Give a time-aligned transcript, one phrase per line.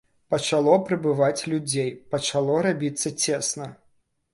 [0.33, 3.75] Пачало прыбываць людзей, пачало рабіцца цесна.